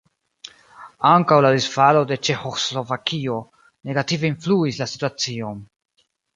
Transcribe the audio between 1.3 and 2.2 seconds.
la disfalo de